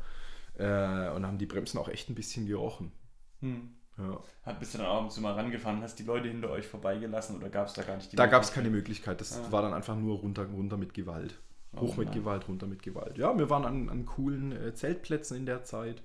Äh, 0.58 1.10
und 1.10 1.26
haben 1.26 1.38
die 1.38 1.46
Bremsen 1.46 1.80
auch 1.80 1.88
echt 1.88 2.10
ein 2.10 2.16
bisschen 2.16 2.48
gerochen. 2.48 2.92
Hm. 3.40 3.74
Ja. 3.98 4.20
Hat, 4.44 4.60
bist 4.60 4.74
du 4.74 4.80
dann 4.80 4.88
abends 4.88 5.20
mal 5.20 5.34
rangefahren, 5.34 5.82
hast 5.82 6.00
die 6.00 6.04
Leute 6.04 6.28
hinter 6.28 6.50
euch 6.50 6.66
vorbeigelassen 6.68 7.36
oder 7.38 7.50
gab 7.50 7.68
es 7.68 7.74
da 7.74 7.84
gar 7.84 7.96
nicht 7.98 8.12
die 8.12 8.16
Da 8.16 8.26
gab 8.26 8.44
es 8.44 8.52
keine 8.52 8.70
Möglichkeit. 8.70 9.22
Das 9.22 9.38
ah. 9.38 9.52
war 9.52 9.62
dann 9.62 9.74
einfach 9.74 9.96
nur 9.96 10.20
runter, 10.20 10.46
runter 10.46 10.78
mit 10.78 10.94
Gewalt. 10.94 11.40
Oh 11.74 11.82
Hoch 11.82 11.94
oh, 11.96 12.00
mit 12.00 12.10
nein. 12.10 12.18
Gewalt, 12.20 12.48
runter 12.48 12.68
mit 12.68 12.84
Gewalt. 12.84 13.18
Ja, 13.18 13.38
wir 13.38 13.50
waren 13.50 13.66
an, 13.66 13.90
an 13.90 14.06
coolen 14.06 14.52
äh, 14.52 14.74
Zeltplätzen 14.74 15.38
in 15.38 15.46
der 15.46 15.64
Zeit 15.64 16.02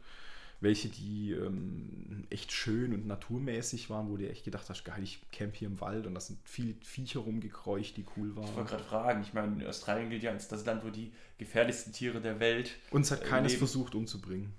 welche 0.60 0.88
die 0.88 1.32
ähm, 1.32 2.26
echt 2.30 2.52
schön 2.52 2.94
und 2.94 3.06
naturmäßig 3.06 3.90
waren, 3.90 4.08
wo 4.08 4.16
du 4.16 4.28
echt 4.28 4.44
gedacht 4.44 4.68
hast, 4.68 4.84
geil, 4.84 5.02
ich 5.02 5.20
camp 5.30 5.54
hier 5.56 5.68
im 5.68 5.80
Wald 5.80 6.06
und 6.06 6.14
da 6.14 6.20
sind 6.20 6.38
viele 6.44 6.75
Viecher 6.82 7.20
rumgekreucht, 7.20 7.96
die 7.96 8.06
cool 8.16 8.34
waren. 8.36 8.46
Ich 8.46 8.56
wollte 8.56 8.70
gerade 8.70 8.84
fragen, 8.84 9.22
ich 9.22 9.34
meine, 9.34 9.68
Australien 9.68 10.10
gilt 10.10 10.22
ja 10.22 10.30
als 10.30 10.48
das 10.48 10.64
Land, 10.64 10.84
wo 10.84 10.90
die 10.90 11.12
gefährlichsten 11.38 11.92
Tiere 11.92 12.20
der 12.20 12.40
Welt. 12.40 12.72
Uns 12.90 13.10
hat 13.10 13.25
keines 13.25 13.52
leben. 13.52 13.58
versucht 13.60 13.94
umzubringen. 13.94 14.54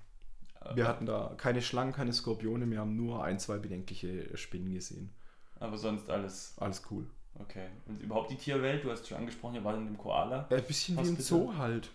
Wir 0.74 0.86
hatten 0.86 1.06
da 1.06 1.34
keine 1.38 1.62
Schlangen, 1.62 1.92
keine 1.92 2.12
Skorpione, 2.12 2.70
wir 2.70 2.80
haben 2.80 2.94
nur 2.94 3.24
ein, 3.24 3.38
zwei 3.38 3.58
bedenkliche 3.58 4.36
Spinnen 4.36 4.74
gesehen. 4.74 5.10
Aber 5.60 5.78
sonst 5.78 6.10
alles. 6.10 6.54
Alles 6.58 6.82
cool. 6.90 7.06
Okay. 7.40 7.68
Und 7.86 8.02
überhaupt 8.02 8.30
die 8.30 8.36
Tierwelt, 8.36 8.84
du 8.84 8.90
hast 8.90 9.06
schon 9.08 9.18
angesprochen, 9.18 9.54
ihr 9.54 9.64
wart 9.64 9.78
in 9.78 9.86
dem 9.86 9.98
Koala. 9.98 10.46
Ein 10.50 10.62
bisschen 10.64 10.96
wie 10.96 11.00
im 11.00 11.16
Hospital. 11.16 11.24
Zoo 11.24 11.56
halt. 11.56 11.90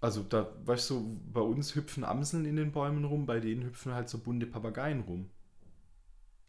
Also 0.00 0.22
da, 0.22 0.50
weißt 0.64 0.90
du, 0.90 1.20
bei 1.32 1.40
uns 1.40 1.74
hüpfen 1.74 2.04
Amseln 2.04 2.46
in 2.46 2.56
den 2.56 2.72
Bäumen 2.72 3.04
rum, 3.04 3.26
bei 3.26 3.38
denen 3.38 3.64
hüpfen 3.64 3.92
halt 3.92 4.08
so 4.08 4.18
bunte 4.18 4.46
Papageien 4.46 5.00
rum. 5.00 5.30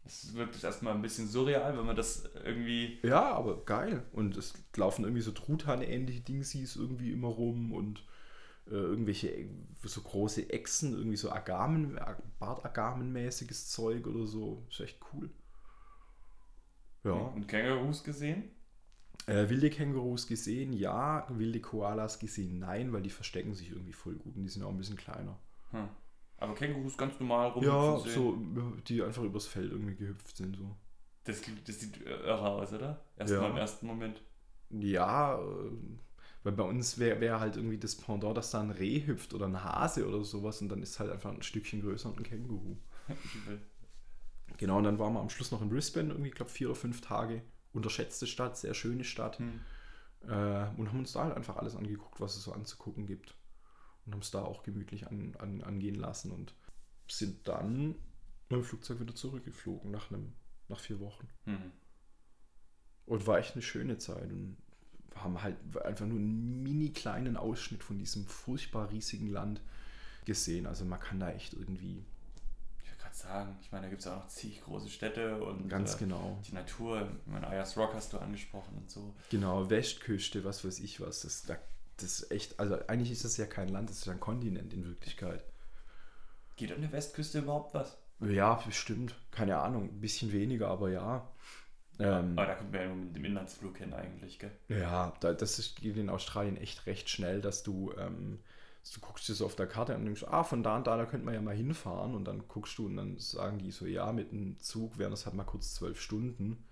Das 0.04 0.34
wirkt 0.34 0.62
erstmal 0.64 0.94
ein 0.94 1.02
bisschen 1.02 1.28
surreal, 1.28 1.76
wenn 1.76 1.86
man 1.86 1.94
das 1.94 2.28
irgendwie. 2.44 2.98
Ja, 3.02 3.34
aber 3.34 3.64
geil. 3.64 4.02
Und 4.12 4.36
es 4.36 4.54
laufen 4.74 5.04
irgendwie 5.04 5.22
so 5.22 5.30
Truthahn-ähnliche 5.30 6.22
Dingsies 6.22 6.76
irgendwie 6.76 7.12
immer 7.12 7.28
rum 7.28 7.72
und 7.72 8.02
äh, 8.66 8.74
irgendwelche 8.74 9.48
so 9.84 10.00
große 10.00 10.50
Echsen, 10.50 10.94
irgendwie 10.94 11.16
so 11.16 11.30
Agamen, 11.30 12.00
Bartagamenmäßiges 12.40 13.70
Zeug 13.70 14.06
oder 14.06 14.26
so. 14.26 14.66
Ist 14.70 14.80
echt 14.80 14.98
cool. 15.12 15.30
Ja. 17.04 17.12
Und 17.12 17.46
Kängurus 17.46 18.02
gesehen? 18.02 18.50
Äh, 19.26 19.48
wilde 19.48 19.70
Kängurus 19.70 20.26
gesehen, 20.26 20.72
ja. 20.72 21.26
Wilde 21.30 21.60
Koalas 21.60 22.18
gesehen, 22.18 22.58
nein, 22.58 22.92
weil 22.92 23.02
die 23.02 23.10
verstecken 23.10 23.54
sich 23.54 23.70
irgendwie 23.70 23.92
voll 23.92 24.14
gut 24.14 24.36
und 24.36 24.42
die 24.42 24.48
sind 24.48 24.62
auch 24.64 24.70
ein 24.70 24.78
bisschen 24.78 24.96
kleiner. 24.96 25.38
Hm. 25.70 25.88
Aber 26.38 26.54
Kängurus 26.54 26.96
ganz 26.98 27.18
normal 27.20 27.50
rum. 27.50 27.62
Ja, 27.62 27.98
so, 27.98 28.36
die 28.88 29.02
einfach 29.02 29.22
übers 29.22 29.46
Feld 29.46 29.70
irgendwie 29.70 29.94
gehüpft 29.94 30.36
sind. 30.36 30.56
so. 30.56 30.74
Das, 31.24 31.40
das 31.64 31.80
sieht 31.80 32.00
irre 32.04 32.40
aus, 32.48 32.72
oder? 32.72 33.04
Erstmal 33.16 33.42
Ja. 33.42 33.50
im 33.50 33.56
ersten 33.56 33.86
Moment. 33.86 34.20
Ja, 34.70 35.38
äh, 35.38 35.70
weil 36.42 36.52
bei 36.52 36.64
uns 36.64 36.98
wäre 36.98 37.20
wär 37.20 37.38
halt 37.38 37.54
irgendwie 37.56 37.78
das 37.78 37.94
Pendant, 37.94 38.36
dass 38.36 38.50
da 38.50 38.60
ein 38.60 38.70
Reh 38.72 39.06
hüpft 39.06 39.34
oder 39.34 39.46
ein 39.46 39.62
Hase 39.62 40.08
oder 40.08 40.24
sowas 40.24 40.60
und 40.60 40.68
dann 40.68 40.82
ist 40.82 40.98
halt 40.98 41.12
einfach 41.12 41.30
ein 41.30 41.42
Stückchen 41.42 41.80
größer 41.82 42.08
und 42.08 42.18
ein 42.18 42.24
Känguru. 42.24 42.76
Genau, 44.58 44.78
und 44.78 44.84
dann 44.84 44.98
waren 44.98 45.14
wir 45.14 45.20
am 45.20 45.30
Schluss 45.30 45.50
noch 45.50 45.62
in 45.62 45.70
Brisbane, 45.70 46.10
irgendwie, 46.10 46.28
ich 46.28 46.34
glaube, 46.34 46.50
vier 46.50 46.68
oder 46.68 46.76
fünf 46.76 47.00
Tage. 47.00 47.42
Unterschätzte 47.72 48.26
Stadt, 48.26 48.56
sehr 48.56 48.74
schöne 48.74 49.04
Stadt. 49.04 49.38
Hm. 49.38 49.60
Äh, 50.22 50.66
und 50.76 50.88
haben 50.88 50.98
uns 50.98 51.12
da 51.12 51.24
halt 51.24 51.36
einfach 51.36 51.56
alles 51.56 51.74
angeguckt, 51.74 52.20
was 52.20 52.36
es 52.36 52.44
so 52.44 52.52
anzugucken 52.52 53.06
gibt. 53.06 53.34
Und 54.04 54.12
haben 54.12 54.20
es 54.20 54.30
da 54.30 54.42
auch 54.42 54.62
gemütlich 54.62 55.06
an, 55.06 55.34
an, 55.38 55.62
angehen 55.62 55.94
lassen 55.94 56.32
und 56.32 56.54
sind 57.08 57.46
dann 57.46 57.88
mit 58.48 58.50
dem 58.50 58.64
Flugzeug 58.64 59.00
wieder 59.00 59.14
zurückgeflogen 59.14 59.90
nach, 59.90 60.10
einem, 60.10 60.32
nach 60.68 60.80
vier 60.80 61.00
Wochen. 61.00 61.28
Hm. 61.44 61.72
Und 63.06 63.26
war 63.26 63.38
echt 63.38 63.54
eine 63.54 63.62
schöne 63.62 63.98
Zeit. 63.98 64.30
Und 64.30 64.56
haben 65.14 65.42
halt 65.42 65.56
einfach 65.84 66.06
nur 66.06 66.18
einen 66.18 66.62
mini 66.62 66.90
kleinen 66.90 67.36
Ausschnitt 67.36 67.84
von 67.84 67.98
diesem 67.98 68.26
furchtbar 68.26 68.90
riesigen 68.90 69.28
Land 69.28 69.60
gesehen. 70.24 70.66
Also 70.66 70.84
man 70.84 71.00
kann 71.00 71.20
da 71.20 71.30
echt 71.30 71.54
irgendwie 71.54 72.04
gerade 73.12 73.34
sagen, 73.34 73.58
ich 73.62 73.70
meine, 73.72 73.84
da 73.86 73.90
gibt 73.90 74.00
es 74.02 74.06
auch 74.08 74.16
noch 74.16 74.28
zig 74.28 74.62
große 74.62 74.88
Städte 74.88 75.42
und 75.42 75.68
ganz 75.68 75.94
äh, 75.94 75.98
genau. 75.98 76.38
die 76.48 76.54
Natur. 76.54 77.08
Ich 77.26 77.32
meine, 77.32 77.46
Ayers 77.48 77.76
Rock 77.76 77.94
hast 77.94 78.12
du 78.12 78.18
angesprochen 78.18 78.76
und 78.76 78.90
so. 78.90 79.14
Genau, 79.30 79.68
Westküste, 79.70 80.44
was 80.44 80.64
weiß 80.64 80.80
ich 80.80 81.00
was. 81.00 81.20
Das, 81.22 81.42
da- 81.44 81.58
das 81.98 82.20
ist 82.20 82.30
echt, 82.30 82.58
also 82.58 82.76
eigentlich 82.88 83.12
ist 83.12 83.24
das 83.24 83.36
ja 83.36 83.46
kein 83.46 83.68
Land, 83.68 83.90
das 83.90 83.98
ist 83.98 84.08
ein 84.08 84.20
Kontinent 84.20 84.72
in 84.72 84.84
Wirklichkeit. 84.84 85.44
Geht 86.56 86.72
an 86.72 86.80
der 86.82 86.92
Westküste 86.92 87.38
überhaupt 87.40 87.74
was? 87.74 87.96
Ja, 88.20 88.54
bestimmt. 88.54 89.14
Keine 89.30 89.58
Ahnung. 89.58 89.84
Ein 89.90 90.00
bisschen 90.00 90.32
weniger, 90.32 90.68
aber 90.68 90.90
ja. 90.90 91.28
Ähm, 91.98 92.38
Aber 92.38 92.46
da 92.46 92.54
kommt 92.54 92.72
man 92.72 92.80
ja 92.80 92.86
nur 92.88 92.96
mit 92.96 93.16
dem 93.16 93.24
Inlandsflug 93.24 93.76
hin 93.78 93.92
eigentlich, 93.92 94.38
gell? 94.38 94.50
ja, 94.68 95.12
da, 95.20 95.34
das 95.34 95.58
ist, 95.58 95.76
geht 95.76 95.96
in 95.96 96.08
Australien 96.08 96.56
echt 96.56 96.86
recht 96.86 97.08
schnell, 97.10 97.40
dass 97.42 97.62
du, 97.62 97.92
ähm, 97.98 98.40
du 98.90 99.00
guckst 99.00 99.28
dir 99.28 99.34
so 99.34 99.46
auf 99.46 99.56
der 99.56 99.66
Karte 99.66 99.94
an 99.94 100.00
und 100.00 100.06
denkst, 100.06 100.24
ah, 100.24 100.44
von 100.44 100.62
da 100.62 100.76
und 100.76 100.86
da, 100.86 100.96
da 100.96 101.06
könnte 101.06 101.24
man 101.24 101.34
ja 101.34 101.40
mal 101.40 101.54
hinfahren. 101.54 102.14
Und 102.14 102.24
dann 102.24 102.48
guckst 102.48 102.78
du 102.78 102.86
und 102.86 102.96
dann 102.96 103.18
sagen 103.18 103.58
die 103.58 103.70
so, 103.70 103.86
ja, 103.86 104.12
mit 104.12 104.32
dem 104.32 104.58
Zug 104.60 104.98
wären 104.98 105.10
das 105.10 105.26
halt 105.26 105.34
mal 105.36 105.44
kurz 105.44 105.74
zwölf 105.74 106.00
Stunden. 106.00 106.64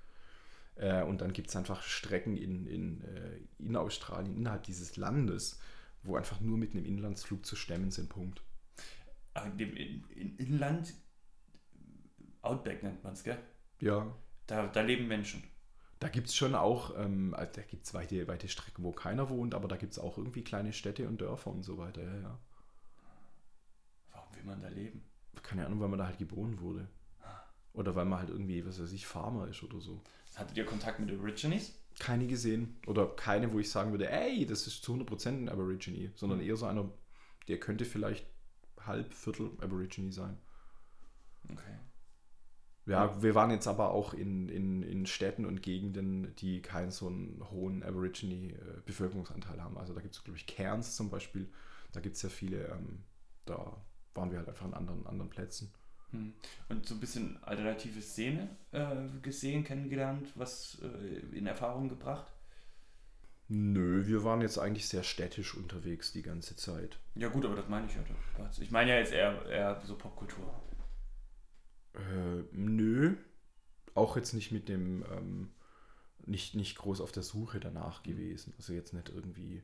Äh, 0.77 1.03
und 1.03 1.21
dann 1.21 1.33
gibt 1.33 1.49
es 1.51 1.57
einfach 1.57 1.83
Strecken 1.83 2.37
in, 2.37 2.67
in, 2.67 3.03
äh, 3.03 3.41
in 3.59 3.77
Australien, 3.77 4.37
innerhalb 4.37 4.65
dieses 4.65 4.97
Landes, 4.97 5.61
wo 6.03 6.17
einfach 6.17 6.41
nur 6.41 6.59
mit 6.59 6.73
einem 6.73 6.85
Inlandsflug 6.85 7.45
zu 7.47 7.57
stemmen 7.57 7.91
sind, 7.91 8.09
Punkt. 8.09 8.43
Aber 9.35 9.47
in 9.47 9.59
dem 9.59 9.77
in, 9.77 10.05
in 10.11 10.37
Inland, 10.39 10.95
Outback 12.43 12.83
nennt 12.83 13.03
man 13.05 13.13
es, 13.13 13.23
gell? 13.23 13.39
Ja, 13.81 14.15
Da, 14.47 14.67
da 14.67 14.81
leben 14.83 15.07
Menschen. 15.09 15.43
Da 16.01 16.09
gibt 16.09 16.29
es 16.29 16.35
schon 16.35 16.55
auch, 16.55 16.97
ähm, 16.99 17.35
also 17.35 17.53
da 17.55 17.63
gibt 17.63 17.85
es 17.87 17.95
weite, 17.95 18.27
weite 18.27 18.49
Strecken, 18.49 18.83
wo 18.83 18.91
keiner 18.93 19.29
wohnt, 19.29 19.55
aber 19.55 19.69
da 19.69 19.77
gibt 19.77 19.93
es 19.93 19.99
auch 19.99 20.19
irgendwie 20.19 20.43
kleine 20.43 20.73
Städte 20.73 21.07
und 21.07 21.21
Dörfer 21.21 21.51
und 21.51 21.63
so 21.63 21.77
weiter. 21.79 22.03
Ja, 22.03 22.17
ja. 22.17 22.39
Warum 24.13 24.35
will 24.35 24.45
man 24.45 24.61
da 24.63 24.69
leben? 24.69 25.03
Keine 25.43 25.67
Ahnung, 25.67 25.81
weil 25.81 25.89
man 25.89 25.99
da 25.99 26.07
halt 26.07 26.19
geboren 26.19 26.61
wurde. 26.61 26.89
Oder 27.73 27.95
weil 27.95 28.05
man 28.05 28.19
halt 28.19 28.31
irgendwie, 28.31 28.67
was 28.67 28.81
weiß 28.83 28.91
ich, 28.93 29.07
Farmer 29.07 29.47
ist 29.47 29.63
oder 29.63 29.81
so. 29.81 30.03
Hattet 30.35 30.57
ihr 30.57 30.67
Kontakt 30.67 30.99
mit 30.99 31.11
Aborigines? 31.11 31.73
Keine 31.99 32.27
gesehen. 32.27 32.77
Oder 32.87 33.07
keine, 33.07 33.53
wo 33.53 33.59
ich 33.61 33.71
sagen 33.71 33.93
würde, 33.93 34.11
ey, 34.11 34.45
das 34.47 34.67
ist 34.67 34.83
zu 34.83 34.95
100% 34.95 35.45
ein 35.45 35.49
Aborigine. 35.49 36.11
Sondern 36.17 36.41
Mhm. 36.41 36.47
eher 36.47 36.57
so 36.57 36.67
einer, 36.67 36.91
der 37.47 37.61
könnte 37.61 37.85
vielleicht 37.85 38.27
halb, 38.81 39.13
Viertel 39.15 39.53
Aborigine 39.61 40.13
sein. 40.13 40.37
Okay. 41.45 41.77
Ja, 42.87 43.23
wir 43.23 43.35
waren 43.35 43.51
jetzt 43.51 43.69
aber 43.69 43.91
auch 43.91 44.15
in, 44.15 44.49
in, 44.49 44.83
in 44.83 45.07
Städten 45.07 45.45
und 45.45 45.63
Gegenden, 45.63 46.35
die 46.37 46.61
keinen 46.61 46.91
so 46.91 47.07
einen 47.07 47.41
hohen 47.51 47.83
Aborigine-Bevölkerungsanteil 47.83 49.63
haben. 49.63 49.79
Also 49.79 49.95
da 49.95 50.01
gibt 50.01 50.15
es, 50.15 50.25
glaube 50.25 50.39
ich, 50.39 50.47
Cairns 50.47 50.97
zum 50.97 51.11
Beispiel. 51.11 51.49
Da 51.93 52.01
gibt 52.01 52.17
es 52.17 52.23
ja 52.23 52.29
viele, 52.29 52.67
ähm, 52.69 53.05
da 53.47 53.77
waren 54.15 54.31
wir 54.31 54.39
halt 54.39 54.49
einfach 54.49 54.67
an 54.67 54.75
anderen, 54.75 55.07
anderen 55.07 55.31
Plätzen. 55.31 55.73
Hm. 56.11 56.33
Und 56.69 56.87
so 56.87 56.95
ein 56.95 57.01
bisschen 57.01 57.43
alternative 57.43 58.01
Szene 58.01 58.49
äh, 58.73 58.97
gesehen, 59.23 59.63
kennengelernt, 59.63 60.33
was 60.35 60.81
äh, 60.83 61.37
in 61.37 61.47
Erfahrung 61.47 61.89
gebracht? 61.89 62.27
Nö, 63.53 64.07
wir 64.07 64.23
waren 64.23 64.43
jetzt 64.43 64.59
eigentlich 64.59 64.89
sehr 64.89 65.03
städtisch 65.03 65.57
unterwegs 65.57 66.13
die 66.13 66.23
ganze 66.23 66.55
Zeit. 66.55 66.99
Ja 67.17 67.29
gut, 67.29 67.45
aber 67.45 67.57
das 67.57 67.69
meine 67.69 67.87
ich 67.87 67.95
ja. 67.95 68.03
Ich 68.61 68.71
meine 68.71 68.91
ja 68.91 68.99
jetzt 68.99 69.13
eher, 69.13 69.45
eher 69.47 69.81
so 69.85 69.97
Popkultur. 69.97 70.55
Äh, 71.95 72.45
nö, 72.53 73.17
auch 73.95 74.17
jetzt 74.17 74.33
nicht 74.33 74.53
mit 74.53 74.69
dem, 74.69 75.05
ähm, 75.11 75.51
nicht, 76.27 76.55
nicht 76.55 76.77
groß 76.77 77.01
auf 77.01 77.13
der 77.13 77.23
Suche 77.23 77.61
danach 77.61 78.03
gewesen. 78.03 78.55
Also 78.57 78.73
jetzt 78.73 78.93
nicht 78.93 79.09
irgendwie, 79.09 79.63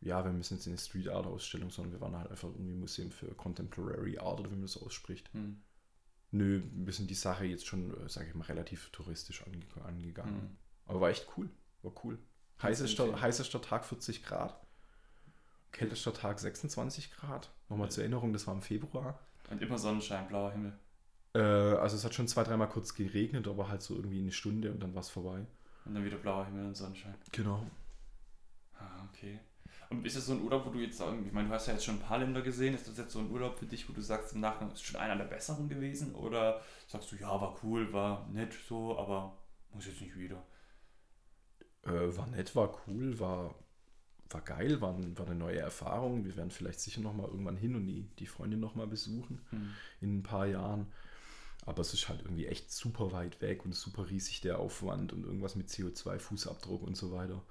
ja, 0.00 0.24
wir 0.24 0.32
müssen 0.32 0.54
jetzt 0.54 0.66
in 0.66 0.72
eine 0.72 0.78
Street 0.78 1.08
Art 1.08 1.26
Ausstellung, 1.26 1.70
sondern 1.70 1.92
wir 1.92 2.00
waren 2.00 2.16
halt 2.16 2.30
einfach 2.30 2.48
irgendwie 2.48 2.74
Museum 2.74 3.10
für 3.10 3.34
Contemporary 3.34 4.18
Art 4.18 4.40
oder 4.40 4.50
wie 4.50 4.56
man 4.56 4.62
das 4.62 4.76
ausspricht. 4.76 5.32
Hm. 5.32 5.62
Nö, 6.32 6.62
wir 6.72 6.92
sind 6.92 7.10
die 7.10 7.14
Sache 7.14 7.44
jetzt 7.44 7.66
schon, 7.66 8.08
sage 8.08 8.28
ich 8.28 8.34
mal, 8.34 8.44
relativ 8.44 8.90
touristisch 8.90 9.44
ange 9.46 9.60
angegangen. 9.84 10.40
Hm. 10.40 10.56
Aber 10.86 11.00
war 11.00 11.10
echt 11.10 11.26
cool, 11.36 11.50
war 11.82 11.92
cool. 12.04 12.18
Heißester, 12.62 13.20
heißester 13.20 13.62
Tag 13.62 13.84
40 13.84 14.22
Grad. 14.22 14.60
Kältester 15.72 16.12
Tag 16.12 16.38
26 16.38 17.12
Grad. 17.12 17.50
Nochmal 17.68 17.90
zur 17.90 18.02
Erinnerung, 18.02 18.32
das 18.32 18.46
war 18.46 18.54
im 18.54 18.62
Februar. 18.62 19.18
Und 19.50 19.62
immer 19.62 19.78
Sonnenschein, 19.78 20.28
blauer 20.28 20.52
Himmel. 20.52 20.78
Äh, 21.34 21.38
also 21.40 21.96
es 21.96 22.04
hat 22.04 22.14
schon 22.14 22.28
zwei, 22.28 22.44
dreimal 22.44 22.68
kurz 22.68 22.94
geregnet, 22.94 23.46
aber 23.46 23.68
halt 23.68 23.82
so 23.82 23.94
irgendwie 23.94 24.20
eine 24.20 24.32
Stunde 24.32 24.72
und 24.72 24.82
dann 24.82 24.94
war 24.94 25.00
es 25.00 25.10
vorbei. 25.10 25.46
Und 25.84 25.94
dann 25.94 26.04
wieder 26.04 26.18
blauer 26.18 26.46
Himmel 26.46 26.66
und 26.66 26.76
Sonnenschein. 26.76 27.14
Genau. 27.32 27.66
Ah, 28.78 29.06
okay. 29.12 29.38
Und 29.90 30.06
ist 30.06 30.16
das 30.16 30.26
so 30.26 30.32
ein 30.34 30.42
Urlaub, 30.42 30.66
wo 30.66 30.70
du 30.70 30.78
jetzt 30.78 31.00
ich 31.00 31.32
meine, 31.32 31.48
du 31.48 31.54
hast 31.54 31.66
ja 31.66 31.72
jetzt 31.72 31.84
schon 31.84 31.96
ein 31.96 32.02
paar 32.02 32.18
Länder 32.18 32.42
gesehen, 32.42 32.74
ist 32.74 32.86
das 32.86 32.96
jetzt 32.96 33.12
so 33.12 33.18
ein 33.18 33.30
Urlaub 33.30 33.58
für 33.58 33.66
dich, 33.66 33.88
wo 33.88 33.92
du 33.92 34.00
sagst, 34.00 34.34
im 34.34 34.40
Nachgang 34.40 34.70
ist 34.70 34.84
schon 34.84 35.00
einer 35.00 35.16
der 35.16 35.24
besseren 35.24 35.68
gewesen? 35.68 36.14
Oder 36.14 36.60
sagst 36.86 37.10
du, 37.10 37.16
ja, 37.16 37.28
war 37.40 37.58
cool, 37.62 37.92
war 37.92 38.28
nett 38.28 38.54
so, 38.68 38.96
aber 38.98 39.36
muss 39.72 39.86
jetzt 39.86 40.00
nicht 40.00 40.16
wieder? 40.16 40.42
Äh, 41.82 42.16
war 42.16 42.26
nett, 42.28 42.54
war 42.54 42.78
cool, 42.86 43.18
war, 43.18 43.54
war 44.28 44.40
geil, 44.42 44.80
war, 44.80 44.96
war 45.18 45.26
eine 45.26 45.34
neue 45.34 45.58
Erfahrung. 45.58 46.24
Wir 46.24 46.36
werden 46.36 46.50
vielleicht 46.50 46.80
sicher 46.80 47.00
nochmal 47.00 47.26
irgendwann 47.28 47.56
hin 47.56 47.74
und 47.74 47.86
die, 47.86 48.02
die 48.18 48.26
Freundin 48.26 48.60
nochmal 48.60 48.86
besuchen 48.86 49.40
Hm. 49.50 49.74
in 50.00 50.18
ein 50.18 50.22
paar 50.22 50.46
Jahren. 50.46 50.86
Aber 51.66 51.82
es 51.82 51.92
ist 51.94 52.08
halt 52.08 52.22
irgendwie 52.22 52.46
echt 52.46 52.72
super 52.72 53.12
weit 53.12 53.40
weg 53.42 53.64
und 53.64 53.74
super 53.74 54.08
riesig 54.10 54.40
der 54.40 54.58
Aufwand 54.58 55.12
und 55.12 55.24
irgendwas 55.24 55.56
mit 55.56 55.68
CO2-Fußabdruck 55.68 56.80
und 56.82 56.96
so 56.96 57.12
weiter. 57.12 57.42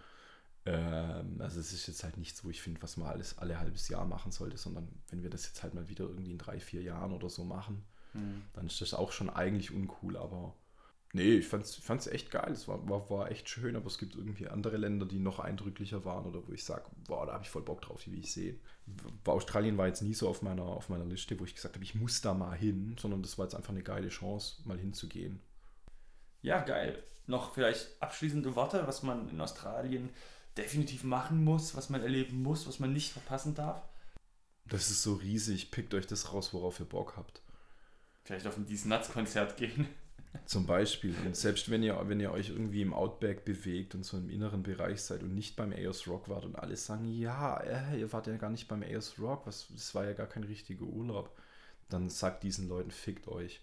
Ähm, 0.65 1.37
also 1.41 1.59
es 1.59 1.73
ist 1.73 1.87
jetzt 1.87 2.03
halt 2.03 2.17
nichts, 2.17 2.43
wo 2.43 2.49
ich 2.49 2.61
finde, 2.61 2.81
was 2.81 2.97
man 2.97 3.09
alles 3.09 3.37
alle 3.37 3.59
halbes 3.59 3.87
Jahr 3.89 4.05
machen 4.05 4.31
sollte, 4.31 4.57
sondern 4.57 4.87
wenn 5.09 5.23
wir 5.23 5.29
das 5.29 5.45
jetzt 5.47 5.63
halt 5.63 5.73
mal 5.73 5.89
wieder 5.89 6.05
irgendwie 6.05 6.31
in 6.31 6.37
drei, 6.37 6.59
vier 6.59 6.81
Jahren 6.81 7.13
oder 7.13 7.29
so 7.29 7.43
machen, 7.45 7.83
Hm. 8.13 8.41
dann 8.53 8.67
ist 8.67 8.81
das 8.81 8.93
auch 8.93 9.11
schon 9.11 9.29
eigentlich 9.29 9.71
uncool, 9.71 10.17
aber 10.17 10.55
nee, 11.13 11.37
ich 11.37 11.47
fand's, 11.47 11.75
fand's 11.75 12.07
echt 12.07 12.31
geil. 12.31 12.51
Es 12.51 12.67
war, 12.67 12.87
war, 12.87 13.09
war 13.09 13.31
echt 13.31 13.49
schön, 13.49 13.75
aber 13.75 13.87
es 13.87 13.97
gibt 13.97 14.15
irgendwie 14.15 14.47
andere 14.47 14.77
Länder, 14.77 15.05
die 15.05 15.19
noch 15.19 15.39
eindrücklicher 15.39 16.05
waren 16.05 16.25
oder 16.25 16.47
wo 16.47 16.51
ich 16.51 16.63
sage, 16.63 16.83
boah, 17.07 17.25
da 17.25 17.33
habe 17.33 17.43
ich 17.43 17.49
voll 17.49 17.63
Bock 17.63 17.81
drauf, 17.81 18.03
die 18.03 18.11
will 18.11 18.19
ich 18.19 18.31
sehen. 18.31 18.59
Australien 19.25 19.77
war 19.77 19.87
jetzt 19.87 20.01
nie 20.01 20.13
so 20.13 20.27
auf 20.27 20.41
meiner, 20.41 20.63
auf 20.63 20.89
meiner 20.89 21.05
Liste, 21.05 21.39
wo 21.39 21.45
ich 21.45 21.55
gesagt 21.55 21.75
habe, 21.75 21.83
ich 21.83 21.95
muss 21.95 22.21
da 22.21 22.33
mal 22.33 22.55
hin, 22.55 22.95
sondern 22.99 23.21
das 23.21 23.37
war 23.37 23.45
jetzt 23.45 23.55
einfach 23.55 23.71
eine 23.71 23.83
geile 23.83 24.09
Chance, 24.09 24.61
mal 24.65 24.77
hinzugehen. 24.77 25.39
Ja, 26.41 26.61
geil. 26.61 27.03
Noch 27.27 27.53
vielleicht 27.53 28.01
abschließende 28.01 28.55
Worte, 28.55 28.87
was 28.87 29.03
man 29.03 29.29
in 29.29 29.41
Australien 29.41 30.09
definitiv 30.57 31.03
machen 31.03 31.43
muss, 31.43 31.75
was 31.75 31.89
man 31.89 32.01
erleben 32.01 32.41
muss, 32.41 32.67
was 32.67 32.79
man 32.79 32.93
nicht 32.93 33.11
verpassen 33.11 33.55
darf? 33.55 33.81
Das 34.65 34.89
ist 34.89 35.03
so 35.03 35.15
riesig, 35.15 35.71
pickt 35.71 35.93
euch 35.93 36.05
das 36.05 36.33
raus, 36.33 36.53
worauf 36.53 36.79
ihr 36.79 36.85
Bock 36.85 37.17
habt. 37.17 37.41
Vielleicht 38.23 38.45
auf 38.45 38.57
ein 38.57 38.67
These 38.67 38.87
Nuts 38.87 39.11
Konzert 39.11 39.57
gehen. 39.57 39.87
Zum 40.45 40.65
Beispiel. 40.65 41.15
Und 41.25 41.35
selbst 41.35 41.69
wenn 41.69 41.83
ihr, 41.83 41.99
wenn 42.07 42.19
ihr 42.19 42.31
euch 42.31 42.49
irgendwie 42.49 42.81
im 42.81 42.93
Outback 42.93 43.45
bewegt 43.45 43.95
und 43.95 44.03
so 44.03 44.17
im 44.17 44.29
inneren 44.29 44.63
Bereich 44.63 45.01
seid 45.01 45.23
und 45.23 45.33
nicht 45.33 45.55
beim 45.55 45.71
Eos 45.71 46.07
Rock 46.07 46.29
wart 46.29 46.45
und 46.45 46.55
alle 46.55 46.75
sagen, 46.75 47.05
ja, 47.05 47.57
äh, 47.57 47.99
ihr 47.99 48.11
wart 48.13 48.27
ja 48.27 48.37
gar 48.37 48.49
nicht 48.49 48.67
beim 48.67 48.83
Eos 48.83 49.19
Rock, 49.19 49.47
was, 49.47 49.67
das 49.71 49.93
war 49.95 50.05
ja 50.05 50.13
gar 50.13 50.27
kein 50.27 50.43
richtiger 50.43 50.85
Urlaub, 50.85 51.35
dann 51.89 52.09
sagt 52.09 52.43
diesen 52.43 52.67
Leuten, 52.67 52.91
fickt 52.91 53.27
euch. 53.27 53.61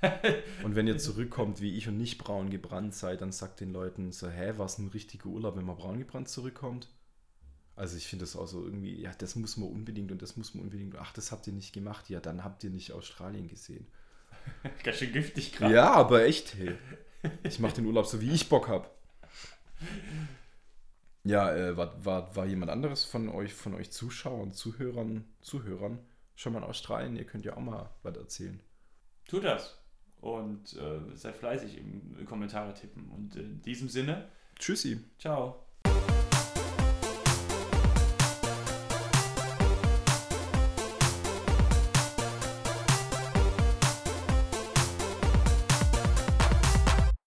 und 0.64 0.76
wenn 0.76 0.86
ihr 0.86 0.98
zurückkommt 0.98 1.60
wie 1.60 1.76
ich 1.76 1.88
und 1.88 1.96
nicht 1.96 2.18
braun 2.18 2.50
gebrannt 2.50 2.94
seid, 2.94 3.20
dann 3.20 3.32
sagt 3.32 3.60
den 3.60 3.72
Leuten 3.72 4.12
so, 4.12 4.28
hä, 4.28 4.54
war 4.56 4.66
es 4.66 4.78
ein 4.78 4.88
richtiger 4.88 5.26
Urlaub, 5.26 5.56
wenn 5.56 5.64
man 5.64 5.76
braun 5.76 5.98
gebrannt 5.98 6.28
zurückkommt? 6.28 6.88
Also 7.74 7.96
ich 7.96 8.06
finde 8.06 8.24
das 8.24 8.34
auch 8.34 8.46
so 8.46 8.64
irgendwie, 8.64 9.00
ja, 9.00 9.12
das 9.18 9.36
muss 9.36 9.56
man 9.56 9.68
unbedingt 9.68 10.10
und 10.10 10.22
das 10.22 10.36
muss 10.36 10.54
man 10.54 10.64
unbedingt, 10.64 10.96
ach, 10.96 11.12
das 11.12 11.30
habt 11.30 11.46
ihr 11.46 11.52
nicht 11.52 11.72
gemacht, 11.72 12.10
ja, 12.10 12.18
dann 12.20 12.42
habt 12.42 12.64
ihr 12.64 12.70
nicht 12.70 12.92
Australien 12.92 13.46
gesehen. 13.46 13.86
Ganz 14.84 14.98
schön 14.98 15.12
giftig 15.12 15.52
gerade. 15.52 15.74
Ja, 15.74 15.92
aber 15.92 16.24
echt, 16.24 16.54
hey. 16.56 16.76
Ich 17.42 17.58
mache 17.58 17.74
den 17.74 17.86
Urlaub 17.86 18.06
so, 18.06 18.20
wie 18.20 18.30
ich 18.30 18.48
Bock 18.48 18.68
habe. 18.68 18.88
Ja, 21.24 21.54
äh, 21.54 21.76
war, 21.76 22.04
war, 22.04 22.34
war 22.36 22.46
jemand 22.46 22.70
anderes 22.70 23.04
von 23.04 23.28
euch, 23.28 23.52
von 23.52 23.74
euch 23.74 23.90
Zuschauern, 23.90 24.52
Zuhörern, 24.52 25.24
Zuhörern 25.40 25.98
schon 26.36 26.52
mal 26.52 26.60
in 26.60 26.64
Australien? 26.64 27.16
Ihr 27.16 27.26
könnt 27.26 27.44
ja 27.44 27.56
auch 27.56 27.60
mal 27.60 27.90
was 28.02 28.16
erzählen. 28.16 28.60
Tut 29.28 29.44
das. 29.44 29.78
Und 30.20 30.74
äh, 30.74 31.14
seid 31.14 31.36
fleißig 31.36 31.76
im 31.76 32.24
Kommentare 32.26 32.74
tippen. 32.74 33.08
Und 33.10 33.36
in 33.36 33.62
diesem 33.62 33.88
Sinne. 33.88 34.28
Tschüssi. 34.58 35.00
Ciao. 35.18 35.67